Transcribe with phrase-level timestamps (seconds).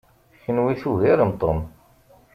[0.41, 1.57] Kenwi tugarem Tom.